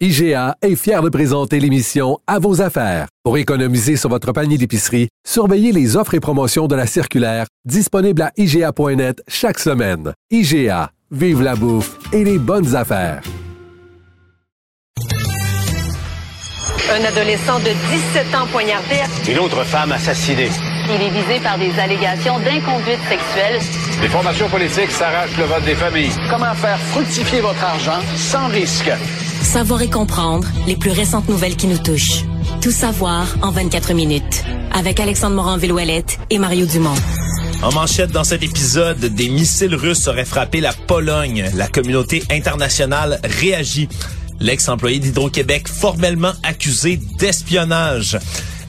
[0.00, 3.06] IGA est fier de présenter l'émission À vos affaires.
[3.22, 8.22] Pour économiser sur votre panier d'épicerie, surveillez les offres et promotions de la circulaire disponible
[8.22, 10.12] à IGA.net chaque semaine.
[10.32, 13.22] IGA, vive la bouffe et les bonnes affaires.
[16.90, 17.70] Un adolescent de
[18.14, 18.96] 17 ans poignardé.
[19.30, 20.50] Une autre femme assassinée.
[20.88, 23.60] Il est visé par des allégations d'inconduite sexuelle.
[24.02, 26.12] Les formations politiques s'arrachent le vote des familles.
[26.28, 28.90] Comment faire fructifier votre argent sans risque?
[29.54, 32.24] Savoir et comprendre les plus récentes nouvelles qui nous touchent.
[32.60, 34.42] Tout savoir en 24 minutes.
[34.72, 36.96] Avec Alexandre Morin-Villouellette et Mario Dumont.
[37.62, 41.48] En manchette dans cet épisode, des missiles russes auraient frappé la Pologne.
[41.54, 43.88] La communauté internationale réagit.
[44.40, 48.18] L'ex-employé d'Hydro-Québec formellement accusé d'espionnage.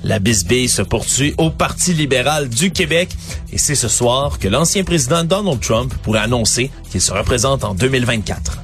[0.04, 3.10] La bisbille se poursuit au Parti libéral du Québec
[3.52, 7.74] et c'est ce soir que l'ancien président Donald Trump pourrait annoncer qu'il se représente en
[7.74, 8.60] 2024.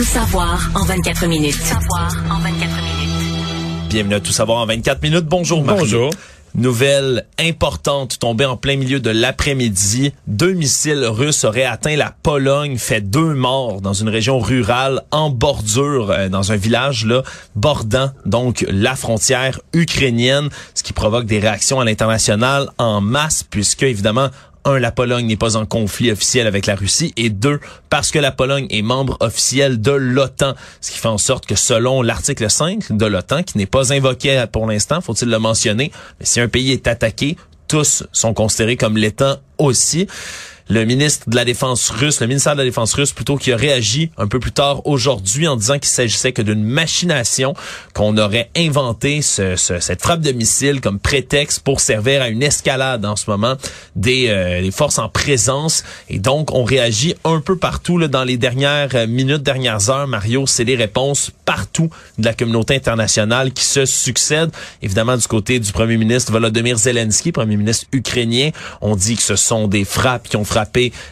[0.00, 1.58] Tout savoir en 24 minutes.
[1.58, 3.90] Tout savoir en 24 minutes.
[3.90, 5.26] Bienvenue à Tout savoir en 24 minutes.
[5.26, 5.82] Bonjour Mario.
[5.82, 6.10] Bonjour.
[6.54, 10.14] Nouvelle importante tombée en plein milieu de l'après-midi.
[10.26, 15.28] Deux missiles russes auraient atteint la Pologne, fait deux morts dans une région rurale en
[15.28, 17.22] bordure, euh, dans un village là
[17.54, 23.82] bordant donc la frontière ukrainienne, ce qui provoque des réactions à l'international en masse puisque
[23.82, 24.30] évidemment
[24.64, 28.18] un, la Pologne n'est pas en conflit officiel avec la Russie, et deux, parce que
[28.18, 32.50] la Pologne est membre officiel de l'OTAN, ce qui fait en sorte que selon l'article
[32.50, 36.72] 5 de l'OTAN, qui n'est pas invoqué pour l'instant, faut-il le mentionner, si un pays
[36.72, 37.36] est attaqué,
[37.68, 40.08] tous sont considérés comme l'étant aussi
[40.70, 43.56] le ministre de la Défense russe, le ministère de la Défense russe plutôt, qui a
[43.56, 47.54] réagi un peu plus tard aujourd'hui en disant qu'il s'agissait que d'une machination,
[47.92, 53.04] qu'on aurait inventé ce, cette frappe de missile comme prétexte pour servir à une escalade
[53.04, 53.56] en ce moment
[53.96, 55.82] des, euh, des forces en présence.
[56.08, 60.06] Et donc, on réagit un peu partout là, dans les dernières minutes, dernières heures.
[60.06, 64.52] Mario, c'est les réponses partout de la communauté internationale qui se succèdent.
[64.82, 69.34] Évidemment, du côté du premier ministre Volodymyr Zelensky, premier ministre ukrainien, on dit que ce
[69.34, 70.59] sont des frappes qui ont frappé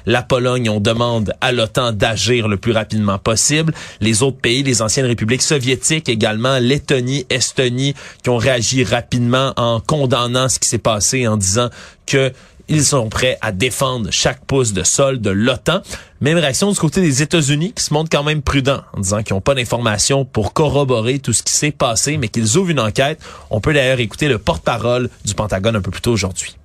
[0.06, 0.70] la Pologne.
[0.70, 3.74] On demande à l'OTAN d'agir le plus rapidement possible.
[4.00, 9.80] Les autres pays, les anciennes républiques soviétiques également, Lettonie, Estonie, qui ont réagi rapidement en
[9.80, 11.70] condamnant ce qui s'est passé, en disant
[12.06, 12.32] que
[12.68, 15.80] ils sont prêts à défendre chaque pouce de sol de l'OTAN.
[16.20, 19.34] Même réaction du côté des États-Unis qui se montrent quand même prudents en disant qu'ils
[19.34, 23.20] n'ont pas d'informations pour corroborer tout ce qui s'est passé, mais qu'ils ouvrent une enquête.
[23.50, 26.57] On peut d'ailleurs écouter le porte-parole du Pentagone un peu plus tôt aujourd'hui.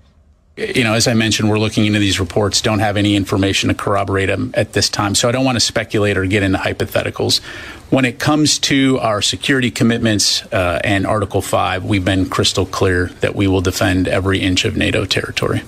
[0.56, 3.75] You know, as I mentioned, we're looking into these reports, don't have any information to
[3.75, 5.16] corroborate them at this time.
[5.16, 7.41] So I don't want to speculate or get into hypotheticals.
[7.90, 13.08] When it comes to our security commitments uh, and Article 5, we've been crystal clear
[13.22, 15.64] that we will defend every inch of NATO territory.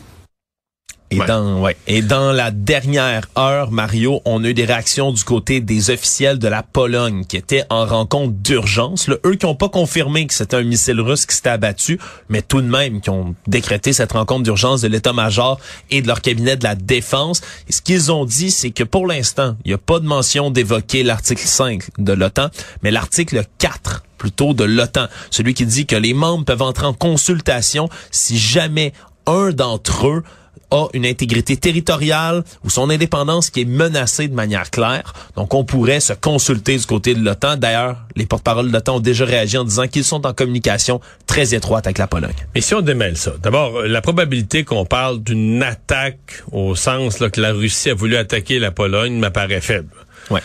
[1.11, 1.77] Et, dans, ouais.
[1.85, 6.39] Et dans la dernière heure, Mario, on a eu des réactions du côté des officiels
[6.39, 9.07] de la Pologne qui étaient en rencontre d'urgence.
[9.23, 11.99] Eux qui n'ont pas confirmé que c'était un missile russe qui s'était abattu,
[12.29, 15.59] mais tout de même qui ont décrété cette rencontre d'urgence de l'état-major
[15.91, 17.41] et de leur cabinet de la défense.
[17.69, 20.49] Et ce qu'ils ont dit, c'est que pour l'instant, il n'y a pas de mention
[20.49, 22.49] d'évoquer l'article 5 de l'OTAN,
[22.81, 26.93] mais l'article 4 plutôt de l'OTAN, celui qui dit que les membres peuvent entrer en
[26.93, 28.91] consultation si jamais
[29.27, 30.23] un d'entre eux
[30.72, 35.14] a une intégrité territoriale ou son indépendance qui est menacée de manière claire.
[35.36, 37.58] Donc, on pourrait se consulter du côté de l'OTAN.
[37.58, 41.53] D'ailleurs, les porte-paroles de l'OTAN ont déjà réagi en disant qu'ils sont en communication très
[41.53, 42.36] étroite avec la Pologne.
[42.56, 47.30] Et si on démêle ça, d'abord, la probabilité qu'on parle d'une attaque au sens là,
[47.30, 49.90] que la Russie a voulu attaquer la Pologne m'apparaît faible.
[50.30, 50.42] Ouais.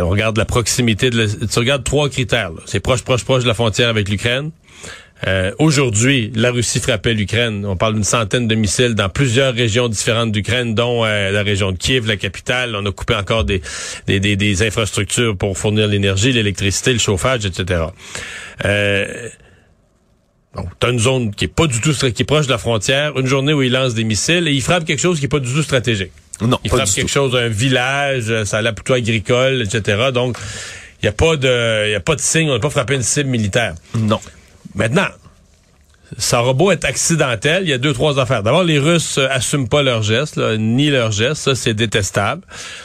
[0.00, 2.50] On regarde la proximité, de tu regardes trois critères.
[2.66, 4.50] C'est proche, proche, proche de la frontière avec l'Ukraine.
[5.26, 7.64] Euh, Aujourd'hui, la Russie frappait l'Ukraine.
[7.64, 11.72] On parle d'une centaine de missiles dans plusieurs régions différentes d'Ukraine, dont euh, la région
[11.72, 12.74] de Kiev, la capitale.
[12.74, 13.62] On a coupé encore des,
[14.06, 17.84] des, des, des infrastructures pour fournir l'énergie, l'électricité, le chauffage, etc.
[18.64, 19.28] Euh,
[20.56, 23.16] donc, t'as une zone qui est pas du tout qui est proche de la frontière,
[23.18, 25.38] une journée où il lance des missiles et il frappe quelque chose qui est pas
[25.38, 26.12] du tout stratégique.
[26.40, 30.10] Non, il frappe quelque chose, un village, ça a l'air plutôt agricole, etc.
[30.12, 30.36] Donc,
[31.02, 33.02] il y a pas de, y a pas de signe, on n'a pas frappé une
[33.02, 33.74] cible militaire.
[33.94, 34.20] Non.
[34.74, 35.08] Maintenant,
[36.18, 38.42] ça aura beau être accidentel, il y a deux, trois affaires.
[38.42, 41.42] D'abord, les Russes euh, assument pas leurs gestes, là, ni leurs gestes.
[41.42, 42.42] Ça, c'est détestable.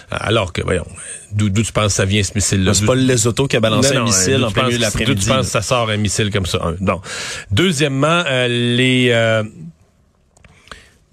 [0.09, 0.87] Alors que, voyons,
[1.33, 2.73] d'où tu penses que ça vient, ce missile-là?
[2.73, 5.13] C'est pas le Lesotho qui a balancé un missile en plein milieu de l'après-midi.
[5.13, 6.59] D'où tu penses que ça sort un missile comme ça?
[6.79, 7.01] Non.
[7.51, 9.09] Deuxièmement, euh, les...
[9.11, 9.43] Euh,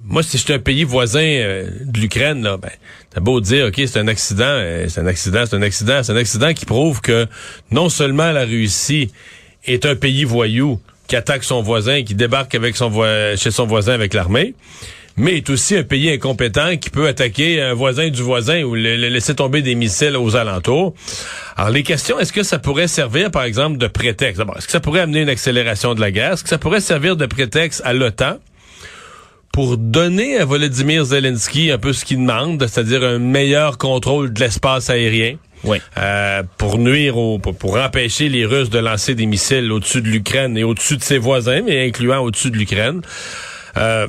[0.06, 2.71] moi, si j'étais un pays voisin de l'Ukraine, là, ben,
[3.11, 6.17] t'as beau dire, OK, c'est un accident, c'est un accident, c'est un accident, c'est un
[6.17, 7.26] accident qui prouve que
[7.71, 9.11] non seulement la Russie
[9.66, 12.90] est un pays voyou, qui attaque son voisin, qui débarque avec son
[13.37, 14.55] chez son voisin avec l'armée,
[15.16, 19.34] mais est aussi un pays incompétent qui peut attaquer un voisin du voisin ou laisser
[19.34, 20.94] tomber des missiles aux alentours.
[21.56, 24.40] Alors les questions, est-ce que ça pourrait servir par exemple de prétexte?
[24.40, 26.32] Est-ce que ça pourrait amener une accélération de la guerre?
[26.32, 28.38] Est-ce que ça pourrait servir de prétexte à l'OTAN
[29.52, 34.40] pour donner à Volodymyr Zelensky un peu ce qu'il demande, c'est-à-dire un meilleur contrôle de
[34.40, 35.37] l'espace aérien?
[35.64, 35.78] Oui.
[35.99, 40.56] Euh, pour nuire, au, pour, empêcher les Russes de lancer des missiles au-dessus de l'Ukraine
[40.56, 43.02] et au-dessus de ses voisins, mais incluant au-dessus de l'Ukraine.
[43.76, 44.06] Euh,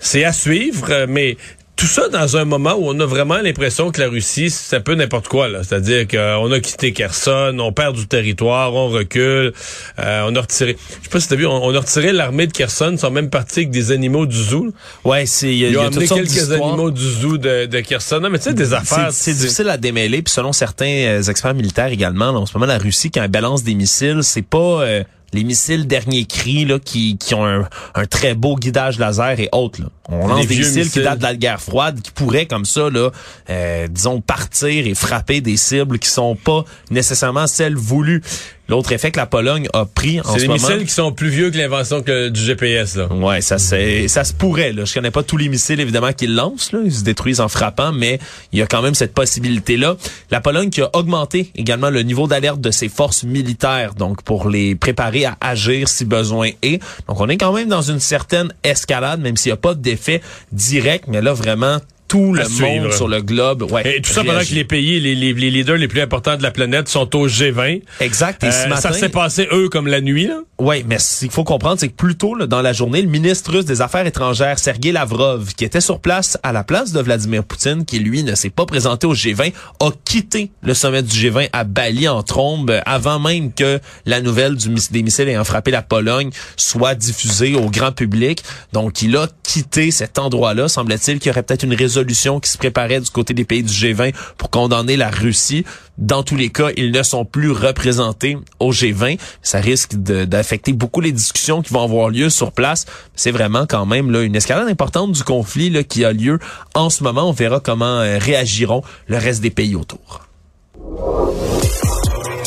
[0.00, 1.36] c'est à suivre, mais
[1.78, 4.80] tout ça dans un moment où on a vraiment l'impression que la Russie, c'est un
[4.80, 5.48] peu n'importe quoi.
[5.48, 5.62] là.
[5.62, 9.52] C'est-à-dire qu'on a quitté Kherson, on perd du territoire, on recule,
[10.00, 10.76] euh, on a retiré...
[10.76, 13.30] Je sais pas si t'as vu, on, a retiré l'armée de Kherson, ils sont même
[13.30, 14.72] partis avec des animaux du zoo.
[15.04, 15.54] Ouais, c'est...
[15.54, 18.18] Ils ont amené quelques animaux du zoo de, de Kherson.
[18.20, 19.10] Non, mais tu sais, des affaires...
[19.12, 22.66] C'est difficile à démêler, puis selon certains euh, experts militaires également, là, en ce moment,
[22.66, 24.82] la Russie, quand elle balance des missiles, c'est pas...
[24.82, 29.40] Euh, les missiles dernier cri là, qui, qui ont un, un, très beau guidage laser
[29.40, 29.82] et autres.
[29.82, 29.88] Là.
[30.08, 33.10] On lance des missiles, qui datent de la guerre froide, qui pourraient comme ça, là,
[33.50, 38.22] euh, disons, partir et frapper des cibles qui sont pas nécessairement celles voulues.
[38.68, 40.38] L'autre effet que la Pologne a pris en ce moment...
[40.38, 42.96] C'est des missiles qui sont plus vieux que l'invention du GPS.
[42.96, 43.06] Là.
[43.12, 44.72] Ouais, ça c'est ça se pourrait.
[44.72, 44.84] Là.
[44.84, 46.72] Je connais pas tous les missiles évidemment qu'ils lancent.
[46.72, 46.80] Là.
[46.84, 48.18] Ils se détruisent en frappant, mais
[48.52, 49.96] il y a quand même cette possibilité-là.
[50.30, 54.48] La Pologne qui a augmenté également le niveau d'alerte de ses forces militaires, donc pour
[54.48, 56.82] les préparer à agir si besoin est.
[57.08, 60.20] Donc on est quand même dans une certaine escalade, même s'il n'y a pas d'effet
[60.52, 63.70] direct, mais là vraiment tout le monde sur le globe.
[63.70, 66.36] Ouais, et tout ça pendant que les pays, les, les, les, leaders les plus importants
[66.36, 67.82] de la planète sont au G20.
[68.00, 68.42] Exact.
[68.42, 70.30] Et euh, ça s'est passé eux comme la nuit.
[70.58, 73.08] Oui, mais ce qu'il faut comprendre, c'est que plus tôt là, dans la journée, le
[73.08, 77.00] ministre russe des Affaires étrangères, Sergei Lavrov, qui était sur place à la place de
[77.00, 81.14] Vladimir Poutine, qui lui ne s'est pas présenté au G20, a quitté le sommet du
[81.14, 85.70] G20 à Bali en trombe avant même que la nouvelle du, des missiles ayant frappé
[85.70, 88.42] la Pologne soit diffusée au grand public.
[88.72, 90.68] Donc, il a quitté cet endroit-là.
[90.68, 91.97] Semble-t-il qu'il y aurait peut-être une résolution
[92.40, 95.64] qui se préparait du côté des pays du G20 pour condamner la Russie.
[95.96, 99.18] Dans tous les cas, ils ne sont plus représentés au G20.
[99.42, 102.86] Ça risque d'affecter beaucoup les discussions qui vont avoir lieu sur place.
[103.16, 106.38] C'est vraiment quand même là, une escalade importante du conflit là, qui a lieu
[106.74, 107.28] en ce moment.
[107.28, 110.26] On verra comment euh, réagiront le reste des pays autour.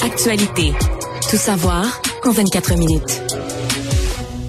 [0.04, 0.74] Actualité.
[1.30, 3.40] Tout savoir en 24 minutes.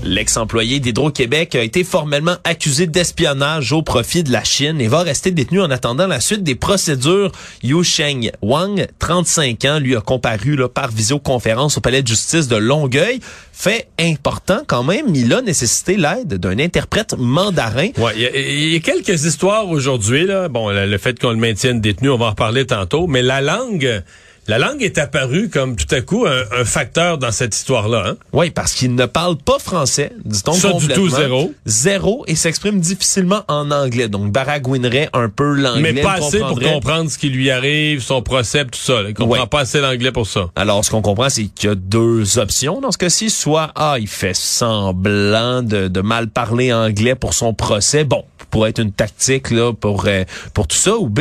[0.04, 5.30] L'ex-employé d'Hydro-Québec a été formellement accusé d'espionnage au profit de la Chine et va rester
[5.30, 7.30] détenu en attendant la suite des procédures.
[7.62, 12.48] Yu Sheng Wang, 35 ans, lui a comparu là, par visioconférence au palais de justice
[12.48, 13.20] de Longueuil.
[13.52, 17.90] Fait important quand même, il a nécessité l'aide d'un interprète mandarin.
[17.98, 20.26] Ouais, il y, a quelques histoires aujourd'hui.
[20.50, 24.02] Bon, le fait qu'on le maintienne détenu, on va en reparler tantôt, mais la langue
[24.48, 28.04] la langue est apparue comme tout à coup un, facteur dans cette histoire-là.
[28.08, 28.16] Hein?
[28.32, 31.52] Oui, parce qu'il ne parle pas français, dit-on Ça du tout zéro.
[31.64, 34.08] Zéro et s'exprime difficilement en anglais.
[34.08, 35.92] Donc baragouinerait un peu l'anglais.
[35.92, 39.02] Mais pas assez pour comprendre ce qui lui arrive, son procès, tout ça.
[39.06, 40.50] Il comprend pas assez l'anglais pour ça.
[40.56, 43.30] Alors ce qu'on comprend, c'est qu'il y a deux options dans ce cas-ci.
[43.30, 48.04] Soit A, il fait semblant de, de mal parler anglais pour son procès.
[48.04, 50.22] Bon, pourrait être une tactique là pour, euh,
[50.54, 50.96] pour tout ça.
[50.96, 51.20] Ou B,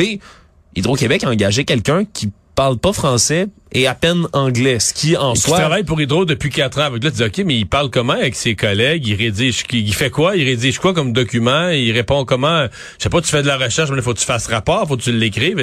[0.76, 5.34] Hydro-Québec a engagé quelqu'un qui parle pas français et à peine anglais, ce qui en
[5.34, 5.56] soi...
[5.56, 6.84] Il travaille pour Hydro depuis quatre ans.
[6.84, 9.06] Avec là, tu dis, OK, mais il parle comment avec ses collègues?
[9.06, 10.36] Il rédige, il fait quoi?
[10.36, 11.68] Il rédige quoi comme document?
[11.68, 12.66] Il répond comment?
[12.98, 14.86] Je sais pas, tu fais de la recherche, mais il faut que tu fasses rapport,
[14.86, 15.56] faut que tu l'écrives.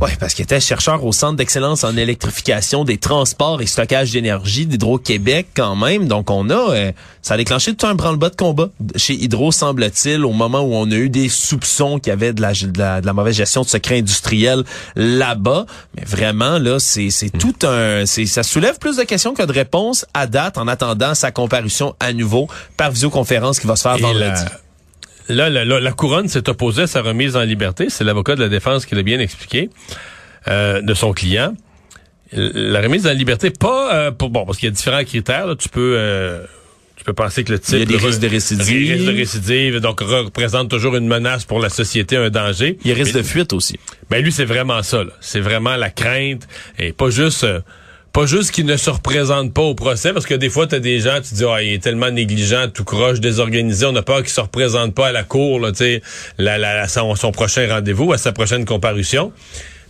[0.00, 4.66] Oui, parce qu'il était chercheur au Centre d'excellence en électrification des transports et stockage d'énergie
[4.66, 6.06] d'Hydro-Québec quand même.
[6.06, 6.74] Donc, on a...
[6.74, 10.74] Euh, ça a déclenché tout un branle-bas de combat chez Hydro, semble-t-il, au moment où
[10.74, 13.66] on a eu des soupçons qu'il y avait de la, de la, mauvaise gestion de
[13.66, 14.64] secrets industriels
[14.96, 15.66] là-bas.
[15.96, 20.26] Mais vraiment, là, c'est tout un, ça soulève plus de questions que de réponses à
[20.26, 24.42] date en attendant sa comparution à nouveau par visioconférence qui va se faire vendredi.
[25.28, 27.90] Là, la, couronne s'est opposée à sa remise en liberté.
[27.90, 29.68] C'est l'avocat de la défense qui l'a bien expliqué
[30.48, 31.54] euh, de son client.
[32.32, 35.54] La remise en liberté, pas euh, pour bon, parce qu'il y a différents critères.
[35.58, 36.44] tu peux euh,
[37.08, 37.74] peux penser que le type...
[37.74, 38.92] Il y a des risques de récidive.
[38.92, 42.78] Risque de récidive, donc représente toujours une menace pour la société, un danger.
[42.84, 43.78] Il y a risque de fuite aussi.
[44.10, 45.02] Ben lui, c'est vraiment ça.
[45.20, 46.46] C'est vraiment la crainte
[46.78, 47.46] et pas juste
[48.12, 50.80] pas juste qu'il ne se représente pas au procès, parce que des fois, tu as
[50.80, 54.18] des gens, tu dis, ah, il est tellement négligent, tout croche, désorganisé, on a peur
[54.22, 55.72] qu'il se représente pas à la cour, là,
[56.38, 59.32] la, la, la, son, son prochain rendez-vous, à sa prochaine comparution.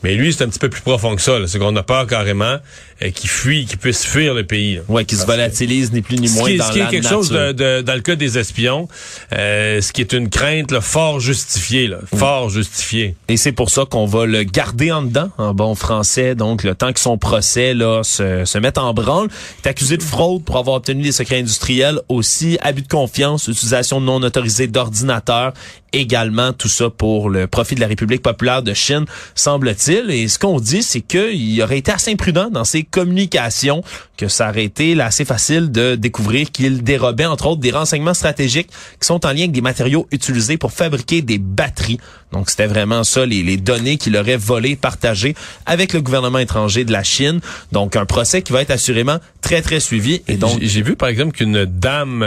[0.02, 1.33] Mais lui, c'est un petit peu plus profond que ça.
[1.47, 2.57] C'est qu'on a peur carrément
[3.02, 4.81] euh, qu'il fuit, qu'il puisse fuir le pays.
[4.88, 7.02] Ouais, qu'il se volatilise ni plus ni moins ce qui, dans ce qui est quelque
[7.05, 7.19] nature.
[7.19, 8.88] chose de, de- dans le cas des espions,
[9.33, 13.17] euh, ce qui est une crainte là, fort justifiée, là, fort justifiée.
[13.28, 16.75] Et c'est pour ça qu'on va le garder en dedans, en bon français, donc le
[16.75, 19.28] temps que son procès là se, se mette en branle.
[19.64, 23.49] Il est accusé de fraude pour avoir obtenu des secrets industriels, aussi abus de confiance,
[23.49, 25.52] utilisation non autorisée d'ordinateurs,
[25.92, 29.04] également tout ça pour le profit de la République populaire de Chine,
[29.35, 30.11] semble-t-il.
[30.11, 33.83] Et ce qu'on dit, c'est qu'il aurait été assez imprudent dans ses communications,
[34.16, 38.14] que ça aurait été là, assez facile de découvrir qu'il dérobait entre autres des renseignements
[38.14, 38.68] stratégiques
[39.00, 41.99] qui sont en lien avec des matériaux utilisés pour fabriquer des batteries.
[42.33, 45.35] Donc c'était vraiment ça, les, données qu'il aurait volées, partagées
[45.66, 47.40] avec le gouvernement étranger de la Chine.
[47.73, 50.23] Donc un procès qui va être assurément très très suivi.
[50.28, 52.23] Et donc J'ai- vu par exemple qu'une dame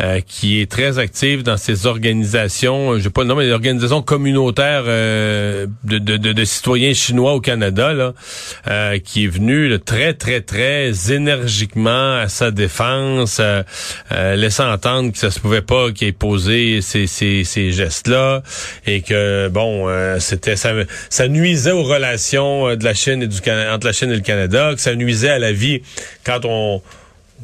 [0.00, 3.52] euh, qui est très active dans ces organisations, je sais pas le nom, mais des
[3.52, 8.14] organisations communautaires euh, de, de, de, de citoyens chinois au Canada, là,
[8.68, 13.62] euh, qui est venue là, très très très énergiquement à sa défense, euh,
[14.12, 18.42] euh, laissant entendre que ça se pouvait pas qu'il ait posé ces, ces, ces gestes-là
[18.86, 20.72] et que bon, euh, c'était ça,
[21.10, 24.20] ça nuisait aux relations euh, de la Chine et du entre la Chine et le
[24.20, 25.82] Canada, que ça nuisait à la vie
[26.24, 26.82] quand on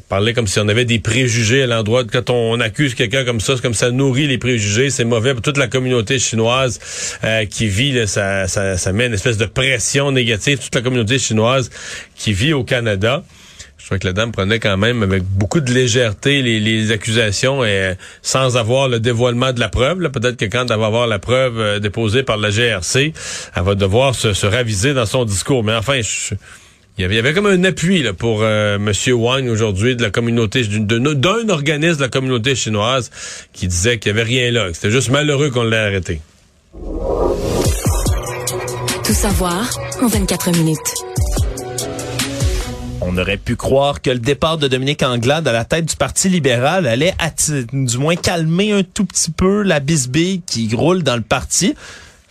[0.09, 2.05] parlait comme si on avait des préjugés à l'endroit.
[2.05, 4.91] de- Quand on accuse quelqu'un comme ça, c'est comme ça nourrit les préjugés.
[4.91, 6.79] C'est mauvais pour toute la communauté chinoise
[7.25, 7.93] euh, qui vit.
[7.93, 10.59] Là, ça, ça, ça met une espèce de pression négative.
[10.59, 11.71] Toute la communauté chinoise
[12.17, 13.23] qui vit au Canada.
[13.79, 17.69] Je crois que la dame prenait quand même avec beaucoup de légèreté les, accusations et
[17.69, 19.99] euh, sans avoir le dévoilement de la preuve.
[20.11, 23.13] Peut-être que quand elle va avoir la preuve euh, déposée par la GRC,
[23.57, 25.65] elle va devoir se, se raviser dans son discours.
[25.65, 26.35] Mais enfin, je-
[26.99, 28.93] il y avait, il y avait comme un appui là, pour euh, M.
[29.15, 33.11] Wang aujourd'hui de la communauté d'un organisme de la communauté chinoise
[33.53, 34.69] qui disait qu'il n'y avait rien là.
[34.69, 36.21] que C'était juste malheureux qu'on l'ait arrêté.
[39.05, 39.71] Tout savoir
[40.03, 40.79] en 24 minutes.
[43.01, 46.29] On aurait pu croire que le départ de Dominique Anglade à la tête du Parti
[46.29, 47.15] libéral allait
[47.73, 51.75] du moins calmer un tout petit peu la bisbille qui roule dans le parti.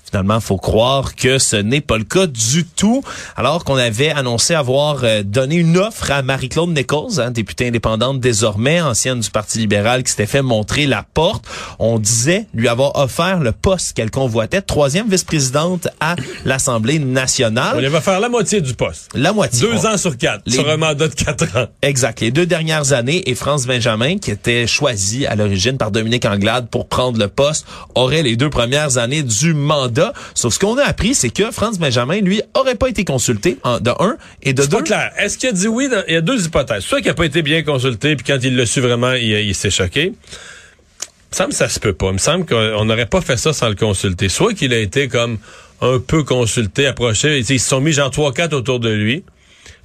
[0.09, 3.03] Finalement, faut croire que ce n'est pas le cas du tout.
[3.35, 8.19] Alors qu'on avait annoncé avoir euh, donné une offre à Marie-Claude Nichols, hein, députée indépendante
[8.19, 11.45] désormais, ancienne du Parti libéral, qui s'était fait montrer la porte.
[11.77, 17.83] On disait lui avoir offert le poste qu'elle convoitait, troisième vice-présidente à l'Assemblée nationale.
[17.85, 19.09] On va faire la moitié du poste.
[19.13, 19.61] La moitié.
[19.61, 21.67] Deux On- ans sur quatre, Les- sur un mandat de quatre ans.
[21.83, 22.21] Exact.
[22.21, 26.67] Les deux dernières années, et France Benjamin, qui était choisi à l'origine par Dominique Anglade
[26.69, 29.99] pour prendre le poste, aurait les deux premières années du mandat.
[30.36, 33.79] Sauf ce qu'on a appris, c'est que France Benjamin, lui, aurait pas été consulté, en,
[33.79, 34.77] de un, et de deux.
[34.77, 35.12] pas clair.
[35.18, 35.89] Est-ce qu'il a dit oui?
[35.89, 36.84] dans- Il y a deux hypothèses.
[36.84, 39.56] Soit qu'il n'a pas été bien consulté, puis quand il l'a su vraiment, il, il
[39.56, 40.13] s'est choqué.
[40.13, 42.08] Il me semble que ça se peut pas.
[42.08, 44.29] Il me semble qu'on n'aurait pas fait ça sans le consulter.
[44.29, 45.38] Soit qu'il a été comme
[45.82, 47.39] un peu consulté, approché.
[47.39, 49.24] Ils se sont mis genre trois, quatre autour de lui.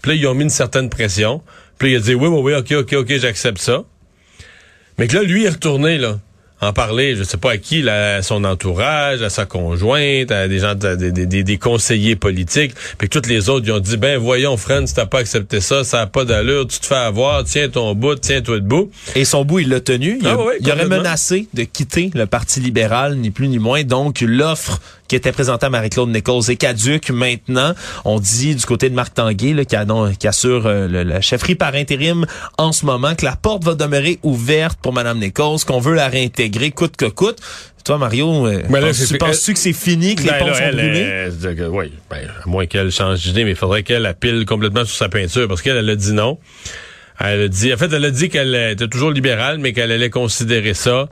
[0.00, 1.42] Puis là, ils ont mis une certaine pression.
[1.78, 3.84] Puis là, il a dit oui, oui, oui, ok, ok, ok, j'accepte ça.
[4.98, 6.18] Mais que là, lui, il est retourné, là.
[6.64, 10.48] En parler, je sais pas à qui, là, à son entourage, à sa conjointe, à
[10.48, 13.96] des gens, des, des, des- des conseillers politiques, puis tous les autres, ils ont dit,
[13.96, 16.94] ben voyons, friend, si t'as pas accepté ça, ça a pas d'allure, tu te fais
[16.94, 18.90] avoir, tiens ton bout, tiens-toi debout.
[19.14, 20.18] Et son bout, il l'a tenu.
[20.20, 23.58] Il, a- Ah oui, il aurait menacé de quitter le Parti libéral, ni plus ni
[23.58, 23.82] moins.
[23.84, 27.74] Donc, l'offre qui était présentée à Marie-Claude Nichols est caduque maintenant.
[28.04, 31.02] On dit du côté de Marc Tanguay, là, qui, a- non, qui assure euh, le-
[31.02, 32.24] la chefferie par intérim
[32.58, 36.08] en ce moment, que la porte va demeurer ouverte pour Mme Nichols, qu'on veut la
[36.08, 37.38] réintégrer coûte que coûte.
[37.84, 40.54] Toi, Mario, euh, là, penses- tu penses-tu que c'est fini, que les Ben ponts là,
[40.54, 41.00] sont elle, brûlés?
[41.00, 44.46] elle, euh, oui, ben, à moins qu'elle change d'idée, mais il faudrait qu'elle la pile
[44.46, 46.38] complètement sur sa peinture, parce qu'elle, elle a dit non.
[47.20, 50.08] Elle a dit, en fait, elle a dit qu'elle était toujours libérale, mais qu'elle allait
[50.10, 51.08] considérer ça,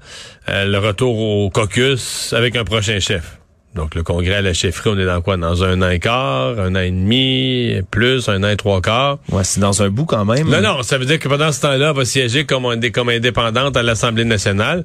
[0.48, 3.38] euh, le retour au caucus avec un prochain chef.
[3.74, 5.36] Donc, le congrès à la chefferie, on est dans quoi?
[5.38, 9.18] Dans un an et quart, un an et demi, plus, un an et trois quarts.
[9.30, 10.46] Ouais, c'est dans un bout quand même.
[10.48, 13.76] Non, non, ça veut dire que pendant ce temps-là, elle va siéger comme, comme indépendante
[13.76, 14.84] à l'Assemblée nationale.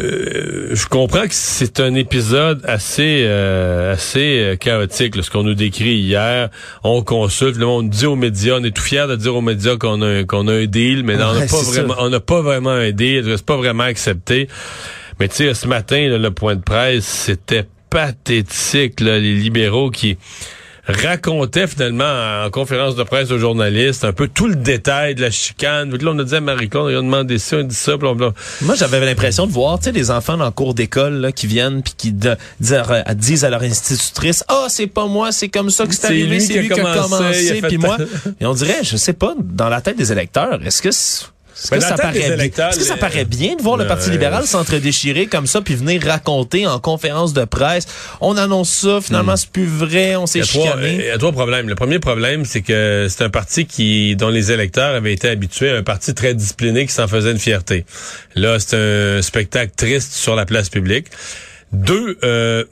[0.00, 5.44] Euh, je comprends que c'est un épisode assez euh, assez euh, chaotique, là, ce qu'on
[5.44, 6.48] nous décrit hier.
[6.82, 9.76] On consulte, là, on dit aux médias, on est tout fiers de dire aux médias
[9.76, 12.40] qu'on a un- qu'on a un deal, mais on n'a pas vraiment, on n'a pas
[12.40, 14.48] vraiment un deal, c'est pas vraiment accepté.
[15.20, 17.64] Mais tu sais, ce matin, là, le point de presse, c'était
[17.94, 20.16] pathétique, là, les libéraux qui
[20.86, 25.30] racontait finalement en conférence de presse aux journalistes un peu tout le détail de la
[25.30, 25.90] chicane.
[25.96, 28.34] Là, on a dit à Marie-Claude, on a demandé ça, on a dit ça, blablabla.
[28.62, 31.46] Moi, j'avais l'impression de voir, tu sais, des enfants dans le cours d'école là, qui
[31.46, 35.48] viennent puis qui de- disent, à, disent à leur institutrice, ah, c'est pas moi, c'est
[35.48, 37.96] comme ça que c'est arrivé, c'est lui qui a commencé, puis moi.
[38.40, 41.26] Et on dirait, je sais pas, dans la tête des électeurs, est-ce que c'est-
[41.64, 44.46] est-ce Ben, que, ça paraît électeurs, que ça paraît bien de voir le Parti libéral
[44.46, 47.86] s'entre-déchirer comme ça puis venir raconter en conférence de presse,
[48.20, 50.94] on annonce ça, finalement c'est plus vrai, on s'est chicané.
[51.00, 51.68] il y a trois problèmes.
[51.68, 55.70] Le premier problème, c'est que c'est un parti qui, dont les électeurs avaient été habitués
[55.70, 57.84] à un parti très discipliné qui s'en faisait une fierté.
[58.34, 61.06] Là, c'est un spectacle triste sur la place publique.
[61.72, 62.64] Deux, euh,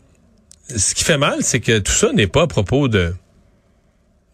[0.76, 3.14] ce qui fait mal, c'est que tout ça n'est pas à propos de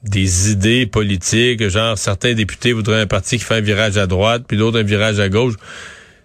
[0.04, 4.44] des idées politiques, genre certains députés voudraient un parti qui fait un virage à droite,
[4.46, 5.54] puis d'autres un virage à gauche.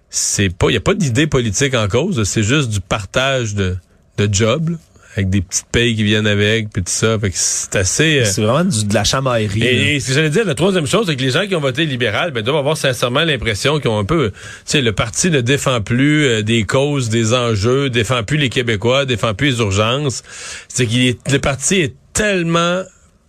[0.10, 3.75] C'est pas, il y a pas d'idée politique en cause, c'est juste du partage de,
[4.18, 4.75] de jobs, là,
[5.15, 7.18] avec des petites payes qui viennent avec, puis tout ça.
[7.20, 8.20] Fait que c'est assez.
[8.20, 9.63] euh, C'est vraiment du- de la chamaillerie.
[9.63, 11.60] et, et ce que j'allais dire, la troisième chose, c'est que les gens qui ont
[11.60, 14.32] voté libéral ben, doivent avoir sincèrement l'impression qu'ils ont un peu...
[14.32, 18.50] Tu sais, le parti ne défend plus euh, des causes, des enjeux, défend plus les
[18.50, 20.22] Québécois, défend plus les urgences.
[20.68, 22.82] C'est qu'il est, le parti est tellement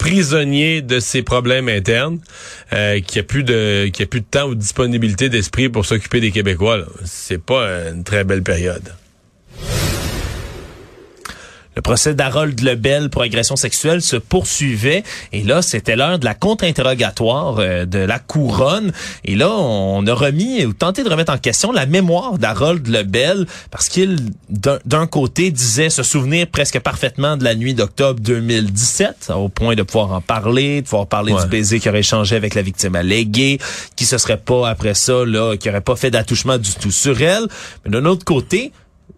[0.04, 2.18] prisonnier de ses problèmes internes
[2.74, 5.30] euh, qu'il n'y a plus de qu'il y a plus de temps ou de disponibilité
[5.30, 6.80] d'esprit pour s'occuper des Québécois.
[7.06, 8.92] C'est pas une très belle période.
[11.76, 15.02] Le procès d'Harold Lebel pour agression sexuelle se poursuivait
[15.32, 18.92] et là, c'était l'heure de la contre-interrogatoire euh, de la couronne.
[19.24, 23.46] Et là, on a remis ou tenté de remettre en question la mémoire d'Harold Lebel
[23.70, 24.18] parce qu'il,
[24.50, 29.74] d'un d'un côté, disait se souvenir presque parfaitement de la nuit d'octobre 2017 au point
[29.74, 31.42] de pouvoir en parler, de pouvoir parler Ouais.
[31.42, 33.58] du baiser qu'il aurait échangé avec la victime alléguée,
[33.96, 37.20] qui se serait pas après ça, là, qui aurait pas fait d'attouchement du tout sur
[37.22, 37.46] elle.
[37.84, 38.72] Mais d'un autre côté,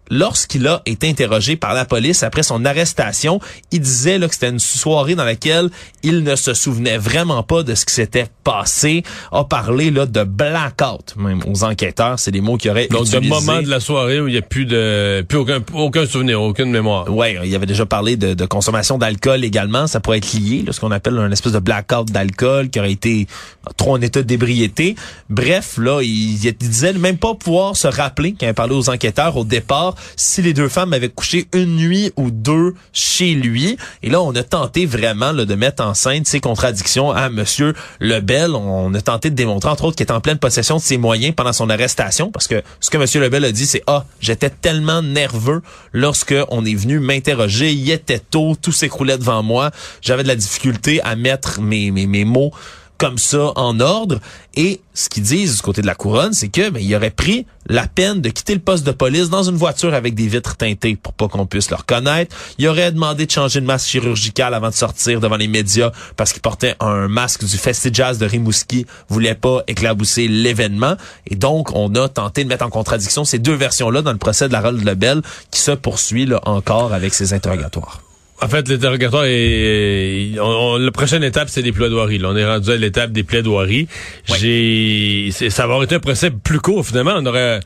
[0.09, 3.39] lorsqu'il a été interrogé par la police après son arrestation,
[3.71, 5.69] il disait là, que c'était une soirée dans laquelle
[6.03, 10.23] il ne se souvenait vraiment pas de ce qui s'était passé, a parlé là, de
[10.23, 14.27] blackout, même aux enquêteurs, c'est des mots qui auraient Donc, moment de la soirée où
[14.27, 17.13] il n'y a plus de plus aucun, aucun souvenir, aucune mémoire.
[17.13, 19.87] Ouais, il avait déjà parlé de, de consommation d'alcool également.
[19.87, 22.91] Ça pourrait être lié, là, ce qu'on appelle un espèce de blackout d'alcool qui aurait
[22.91, 23.27] été
[23.75, 24.95] trop en état d'ébriété.
[25.29, 29.35] Bref, là, il, il disait même pas pouvoir se rappeler quand il parlait aux enquêteurs
[29.37, 33.77] au départ si les deux femmes avaient couché une nuit ou deux chez lui.
[34.03, 38.55] Et là, on a tenté vraiment de mettre en scène ces contradictions à Monsieur Lebel.
[38.55, 41.35] On a tenté de démontrer, entre autres, qu'il était en pleine possession de ses moyens
[41.35, 45.01] pendant son arrestation, parce que ce que Monsieur Lebel a dit, c'est ah, j'étais tellement
[45.01, 45.61] nerveux
[45.93, 47.71] lorsque on est venu m'interroger.
[47.71, 49.71] Il était tôt, tout s'écroulait devant moi.
[50.01, 52.51] J'avais de la difficulté à mettre mes mots
[52.97, 54.19] comme ça en ordre.
[54.55, 57.45] Et ce qu'ils disent du côté de la couronne, c'est que ben, il aurait pris
[57.67, 60.95] la peine de quitter le poste de police dans une voiture avec des vitres teintées
[60.95, 62.35] pour pas qu'on puisse le reconnaître.
[62.57, 66.33] Il aurait demandé de changer de masque chirurgical avant de sortir devant les médias parce
[66.33, 70.95] qu'il portait un masque du Festi Jazz de Rimouski, voulait pas éclabousser l'événement.
[71.27, 74.47] Et donc, on a tenté de mettre en contradiction ces deux versions-là dans le procès
[74.47, 78.01] de la Rolle Lebel qui se poursuit là, encore avec ses interrogatoires.
[78.39, 82.19] En fait, l'interrogatoire est, on- on- la prochaine étape, c'est des plaidoiries.
[82.19, 83.87] Là, on est rendu à l'étape des plaidoiries.
[84.25, 87.13] J'ai, c'est- ça va avoir été un procès plus court, finalement.
[87.17, 87.59] On aurait,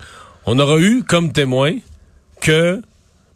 [0.46, 1.74] on aura eu comme témoin
[2.40, 2.82] que,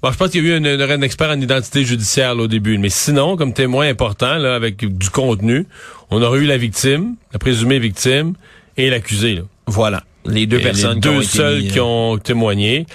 [0.02, 2.78] bon, je pense qu'il y a eu un, expert en identité judiciaire là, au début,
[2.78, 5.68] mais sinon, comme témoin important, là, avec du contenu,
[6.12, 8.36] on aurait eu la victime, la présumée victime,
[8.78, 9.36] et l'accusé.
[9.36, 9.42] là.
[9.68, 10.04] Voilà.
[10.28, 12.86] Les deux Et personnes les qui ont deux été seuls mis, qui ont témoigné,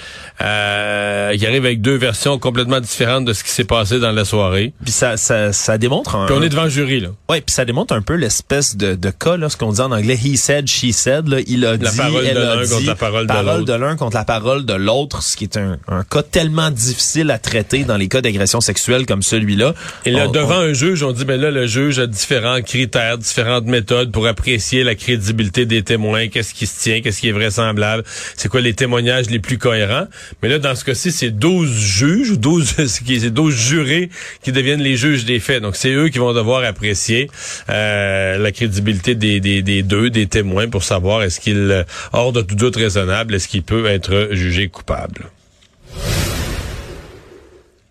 [0.41, 4.25] euh, qui arrivent avec deux versions complètement différentes de ce qui s'est passé dans la
[4.25, 4.73] soirée.
[4.83, 7.09] Puis ça, ça, ça démontre un, Puis on est devant le jury, là.
[7.29, 9.93] Ouais, puis ça démontre un peu l'espèce de, de cas, là, ce qu'on dit en
[9.93, 12.63] anglais, he said, she said, là, il a La dit, parole elle de a l'un
[12.63, 13.65] dit, contre la parole de l'autre.
[13.65, 17.31] de l'un contre la parole de l'autre, ce qui est un, un cas tellement difficile
[17.31, 19.75] à traiter dans les cas d'agression sexuelle comme celui-là.
[20.05, 23.19] Et là, On- devant un juge, on dit, ben là, le juge a différents critères,
[23.19, 27.33] différentes méthodes pour apprécier la crédibilité des témoins, qu'est-ce qui se tient, qu'est-ce qui est
[27.33, 28.03] vraisemblable,
[28.37, 30.07] c'est quoi les témoignages les plus cohérents?
[30.43, 34.11] Mais là, dans ce cas-ci, c'est 12 juges, ou 12, c'est qui- c'est 12 jurés
[34.43, 35.63] qui deviennent les juges des faits.
[35.63, 37.31] Donc, c'est eux qui vont devoir apprécier
[37.69, 42.33] euh, la crédibilité des, des, des deux, des témoins, pour savoir est-ce qu'il, euh, hors
[42.33, 45.27] de tout doute raisonnable, est-ce qu'il peut être jugé coupable.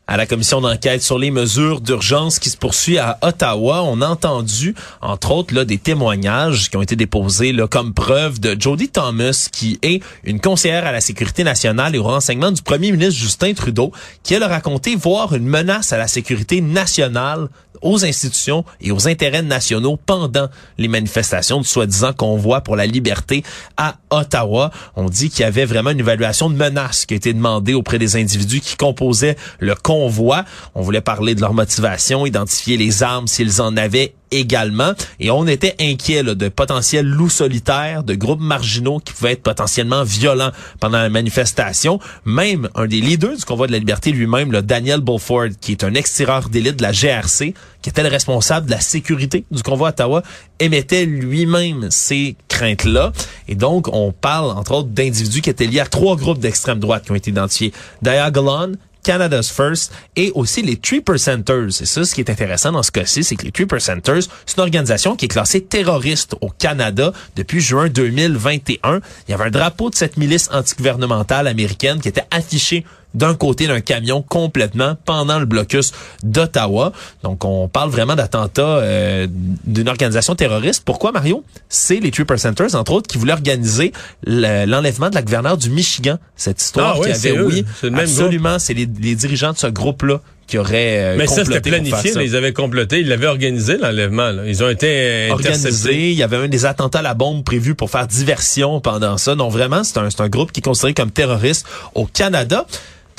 [0.10, 3.84] À la commission d'enquête sur les mesures d'urgence qui se poursuit à Ottawa.
[3.84, 8.40] On a entendu, entre autres, là, des témoignages qui ont été déposés là, comme preuve
[8.40, 12.64] de Jodie Thomas, qui est une conseillère à la sécurité nationale et au renseignement du
[12.64, 13.92] premier ministre Justin Trudeau,
[14.24, 17.48] qui elle a raconté voir une menace à la sécurité nationale
[17.82, 23.44] aux institutions et aux intérêts nationaux pendant les manifestations du soi-disant convoi pour la liberté
[23.78, 24.72] à Ottawa.
[24.96, 28.00] On dit qu'il y avait vraiment une évaluation de menace qui a été demandée auprès
[28.00, 33.28] des individus qui composaient le convoi On voulait parler de leur motivation, identifier les armes
[33.28, 34.94] s'ils en avaient également.
[35.20, 39.44] Et on était inquiet là, de potentiels loups solitaires, de groupes marginaux qui pouvaient être
[39.44, 42.00] potentiellement violents pendant la manifestation.
[42.26, 45.84] Même un des leaders du convoi de la liberté lui-même, le Daniel Beaufort, qui est
[45.84, 49.90] un ex-tireur d'élite de la GRC, qui était le responsable de la sécurité du convoi
[49.90, 50.22] à Ottawa,
[50.60, 53.14] émettait lui-même ces craintes-là.
[53.48, 57.06] Et donc, on parle, entre autres, d'individus qui étaient liés à trois groupes d'extrême droite
[57.06, 57.72] qui ont été identifiés.
[58.02, 61.72] Diagolon, Canada's First et aussi les Three Percenters.
[61.72, 64.58] C'est ça ce qui est intéressant dans ce cas-ci, c'est que les Three Percenters, c'est
[64.58, 69.00] une organisation qui est classée terroriste au Canada depuis juin 2021.
[69.28, 73.68] Il y avait un drapeau de cette milice antigouvernementale américaine qui était affiché d'un côté
[73.68, 75.92] d'un camion complètement pendant le blocus
[76.24, 76.92] d'Ottawa.
[77.24, 79.28] Donc, on parle vraiment d'attentats euh,
[79.66, 80.84] d'une organisation terroriste.
[80.86, 81.44] Pourquoi, Mario?
[81.70, 83.92] C'est les Three Percenters, entre autres, qui voulaient organiser
[84.26, 86.18] l'enlèvement de la gouverneure du Michigan.
[86.36, 90.22] Cette histoire ah, qui avait, oui, le absolument, c'est les, les dirigeants de ce groupe-là
[90.50, 92.12] qui auraient euh, Mais ça, c'était planifié.
[92.14, 93.00] Là, ils avaient comploté.
[93.00, 94.32] Ils l'avaient organisé, l'enlèvement.
[94.46, 96.10] Ils ont été organisés.
[96.10, 99.36] Il y avait un des attentats à la bombe prévus pour faire diversion pendant ça.
[99.36, 102.66] Donc, vraiment, c'est un, un groupe qui est considéré comme terroriste au Canada.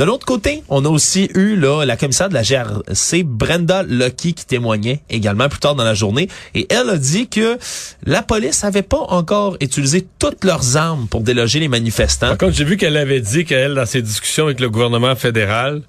[0.00, 4.32] De l'autre côté, on a aussi eu là, la commissaire de la GRC, Brenda Lucky,
[4.32, 6.26] qui témoignait également plus tard dans la journée.
[6.54, 7.58] Et elle a dit que
[8.06, 12.34] la police n'avait pas encore utilisé toutes leurs armes pour déloger les manifestants.
[12.34, 15.82] Par j'ai vu qu'elle avait dit qu'elle, dans ses discussions avec le gouvernement fédéral,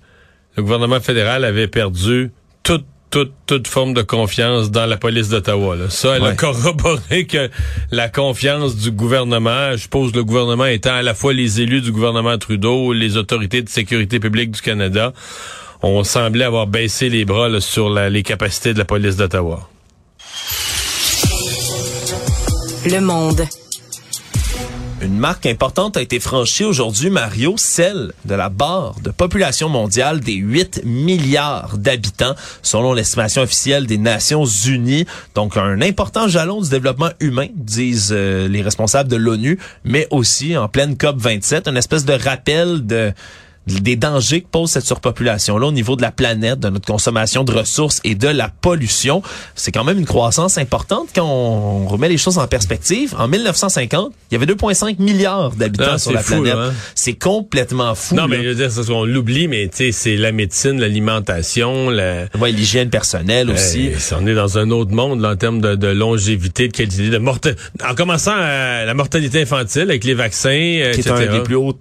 [0.58, 2.32] le gouvernement fédéral avait perdu
[2.63, 5.76] toute toute, toute forme de confiance dans la police d'Ottawa.
[5.89, 7.50] Ça, elle a corroboré que
[7.91, 11.91] la confiance du gouvernement, je suppose le gouvernement étant à la fois les élus du
[11.91, 15.13] gouvernement Trudeau, les autorités de sécurité publique du Canada,
[15.84, 19.67] on semblait avoir baissé les bras sur les capacités de la police d'Ottawa.
[22.86, 23.45] Le monde.
[25.12, 30.21] Une marque importante a été franchie aujourd'hui, Mario, celle de la barre de population mondiale
[30.21, 35.06] des 8 milliards d'habitants, selon l'estimation officielle des Nations Unies.
[35.36, 40.56] Donc, un important jalon du développement humain, disent euh, les responsables de l'ONU, mais aussi
[40.56, 43.12] en pleine COP 27, une espèce de rappel de
[43.79, 47.51] des dangers que pose cette surpopulation-là au niveau de la planète, de notre consommation de
[47.51, 49.21] ressources et de la pollution.
[49.55, 53.15] C'est quand même une croissance importante quand on remet les choses en perspective.
[53.17, 56.53] En 1950, il y avait 2,5 milliards d'habitants ah, sur la planète.
[56.55, 56.73] Hein?
[56.95, 58.15] C'est complètement fou.
[58.15, 62.25] Non, mais je veux dire, on l'oublie, mais c'est la médecine, l'alimentation, la...
[62.39, 63.91] Ouais, l'hygiène personnelle aussi.
[64.19, 67.17] on est dans un autre monde là, en termes de, de, longévité, de qualité, de
[67.17, 67.62] mortalité.
[67.88, 70.49] En commençant à la mortalité infantile avec les vaccins,
[70.93, 71.77] qui est un des plus hauts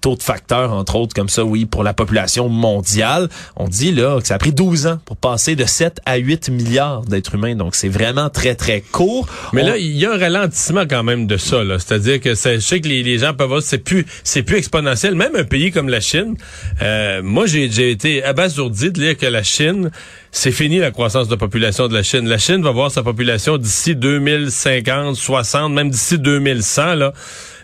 [0.00, 3.28] taux de facteurs, entre autres, comme ça, oui, pour la population mondiale.
[3.56, 6.48] On dit là que ça a pris 12 ans pour passer de 7 à 8
[6.50, 7.54] milliards d'êtres humains.
[7.54, 9.26] Donc, c'est vraiment très, très court.
[9.52, 11.62] Mais là, il y a un ralentissement quand même de ça.
[11.78, 15.14] C'est-à-dire que je sais que les, gens peuvent voir, c'est plus, c'est plus exponentiel.
[15.14, 16.36] Même un pays comme la Chine,
[16.82, 19.90] euh, moi, j'ai été abasourdi de lire que la Chine,
[20.30, 22.28] c'est fini la croissance de population de la Chine.
[22.28, 27.12] La Chine va voir sa population d'ici 2050, 60, même d'ici 2100, là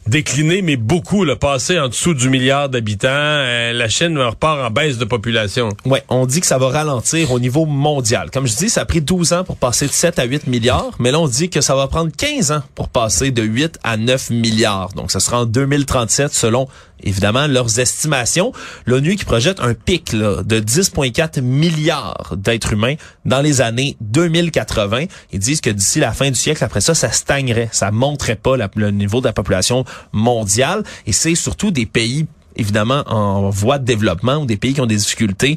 [0.09, 3.09] décliné, mais beaucoup, le passé en dessous du milliard d'habitants.
[3.11, 5.68] Euh, la Chine repart en baisse de population.
[5.85, 8.31] Ouais, on dit que ça va ralentir au niveau mondial.
[8.31, 10.92] Comme je dis, ça a pris 12 ans pour passer de 7 à 8 milliards,
[10.99, 13.97] mais là, on dit que ça va prendre 15 ans pour passer de 8 à
[13.97, 14.92] 9 milliards.
[14.94, 16.68] Donc, ça sera en 2037 selon
[17.03, 18.53] évidemment leurs estimations.
[18.87, 22.94] L'ONU qui projette un pic là, de 10,4 milliards d'êtres humains
[23.25, 25.05] dans les années 2080.
[25.33, 28.57] Ils disent que d'ici la fin du siècle, après ça, ça stagnerait, ça monterait pas
[28.57, 30.82] le niveau de la population mondiale.
[31.06, 32.26] Et c'est surtout des pays
[32.58, 35.56] évidemment en voie de développement ou des pays qui ont des difficultés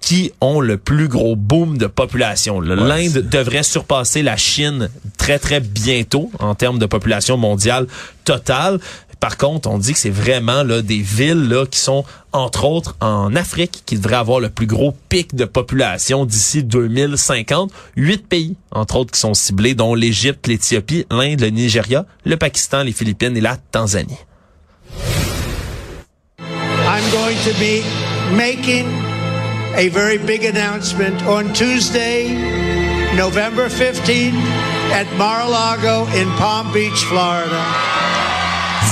[0.00, 2.60] qui ont le plus gros boom de population.
[2.60, 7.86] L'Inde devrait surpasser la Chine très très bientôt en termes de population mondiale
[8.24, 8.80] totale.
[9.20, 12.96] Par contre, on dit que c'est vraiment là, des villes là, qui sont, entre autres,
[13.00, 17.72] en Afrique, qui devraient avoir le plus gros pic de population d'ici 2050.
[17.96, 22.84] Huit pays, entre autres, qui sont ciblés, dont l'Égypte, l'Éthiopie, l'Inde, le Nigeria, le Pakistan,
[22.84, 24.18] les Philippines et la Tanzanie.
[26.86, 27.82] I'm going to be
[28.34, 28.86] making
[29.74, 32.28] a very big announcement on Tuesday,
[33.16, 34.34] November 15th
[34.92, 38.07] at Mar-a-Lago in Palm Beach, Florida.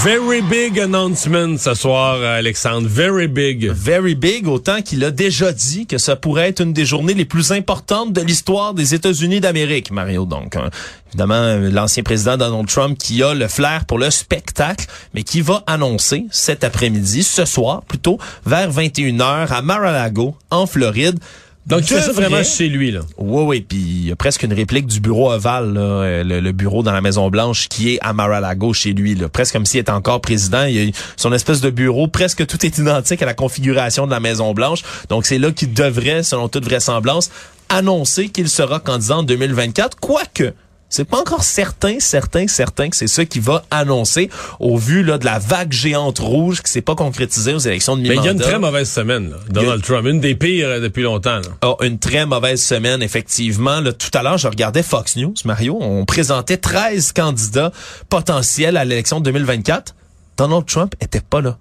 [0.04, 2.86] Very big announcement ce soir, Alexandre.
[2.88, 3.70] Very big.
[3.70, 7.24] Very big, autant qu'il a déjà dit que ça pourrait être une des journées les
[7.24, 10.24] plus importantes de l'histoire des États-Unis d'Amérique, Mario.
[10.24, 10.70] Donc, hein,
[11.08, 15.64] évidemment, l'ancien président Donald Trump qui a le flair pour le spectacle, mais qui va
[15.66, 21.18] annoncer cet après-midi, ce soir plutôt, vers 21h à Mar-a-Lago, en Floride,
[21.66, 23.00] Donc, il fait ça vraiment chez lui, là.
[23.18, 26.40] Oui, oui, puis il y a presque une réplique du bureau ovale, là, euh, le,
[26.40, 29.66] le bureau dans la Maison Blanche qui est à Mar-a-Lago chez lui, là, presque comme
[29.66, 30.64] s'il était encore président.
[30.64, 34.12] Il y a son espèce de bureau, presque tout est identique à la configuration de
[34.12, 34.82] la Maison Blanche.
[35.08, 37.30] Donc c'est là qu'il devrait, selon toute vraisemblance,
[37.68, 40.52] annoncer qu'il sera candidat en 2024, quoique.
[40.88, 45.18] C'est pas encore certain, certain, certain que c'est ça qui va annoncer au vu là,
[45.18, 48.18] de la vague géante rouge qui s'est pas concrétisée aux élections de Mais il y
[48.18, 48.44] a mi-mandat.
[48.44, 49.36] une très mauvaise semaine, là.
[49.50, 50.06] Donald Trump.
[50.06, 51.74] Une des pires euh, depuis longtemps, là.
[51.80, 53.80] a une très mauvaise semaine, effectivement.
[53.80, 55.76] Là, tout à l'heure, je regardais Fox News, Mario.
[55.80, 57.72] On présentait 13 candidats
[58.08, 59.94] potentiels à l'élection de 2024.
[60.36, 61.58] Donald Trump était pas là.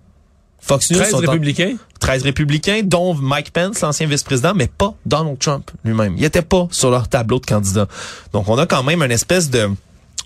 [0.65, 1.75] Fox News 13 sont en- républicains?
[1.99, 6.15] 13 républicains, dont Mike Pence, l'ancien vice-président, mais pas Donald Trump lui-même.
[6.17, 7.87] Il était pas sur leur tableau de candidats.
[8.33, 9.69] Donc, on a quand même une espèce de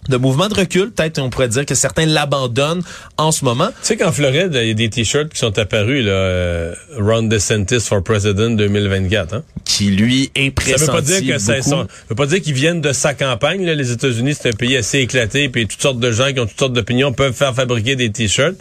[0.08, 2.82] de mouvement de recul, peut-être on pourrait dire que certains l'abandonnent
[3.17, 3.67] en ce moment.
[3.67, 7.23] Tu sais qu'en Floride, il y a des t-shirts qui sont apparus, là, euh, Ron
[7.23, 9.43] DeSantis for President 2024, hein?
[9.65, 11.56] Qui, lui, est Ça veut pas dire que ça,
[12.10, 13.75] veut pas dire qu'ils viennent de sa campagne, là.
[13.75, 16.60] Les États-Unis, c'est un pays assez éclaté, puis toutes sortes de gens qui ont toutes
[16.60, 18.56] sortes d'opinions peuvent faire fabriquer des t-shirts.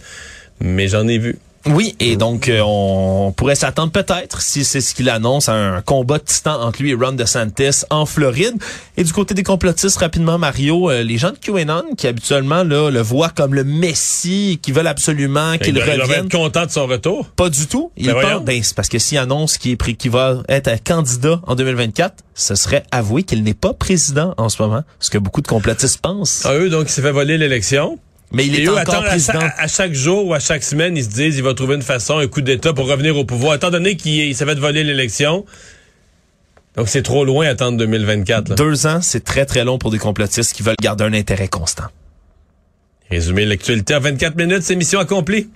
[0.60, 1.38] Mais j'en ai vu.
[1.66, 5.80] Oui, et donc euh, on pourrait s'attendre peut-être, si c'est ce qu'il annonce, à un
[5.82, 8.54] combat de titan entre lui et Ron DeSantis en Floride.
[8.96, 12.90] Et du côté des complotistes, rapidement, Mario, euh, les gens de QAnon, qui habituellement là,
[12.90, 16.64] le voient comme le messie, qui veulent absolument qu'il Il doit- il revienne, être content
[16.66, 17.26] de son retour.
[17.36, 17.90] pas du tout.
[17.96, 21.40] Il Ben pense, ben, c'est parce que s'il annonce qu'il qu'il va être un candidat
[21.46, 25.40] en 2024, ce serait avouer qu'il n'est pas président en ce moment, ce que beaucoup
[25.42, 26.42] de complotistes pensent.
[26.44, 27.98] Ah, eux, donc, il s'est fait voler l'élection.
[28.32, 29.38] Mais il Et est eux, encore attends, à, président.
[29.56, 32.18] à chaque jour ou à chaque semaine, ils se disent, il va trouver une façon,
[32.18, 33.54] un coup d'État pour revenir au pouvoir.
[33.54, 35.46] Étant donné qu'il il s'est fait voler l'élection,
[36.76, 38.50] donc c'est trop loin à attendre 2024.
[38.50, 38.54] là.
[38.54, 41.86] Deux ans, c'est très très long pour des complotistes qui veulent garder un intérêt constant.
[43.10, 45.48] Résumer l'actualité en 24 minutes, c'est mission accomplie.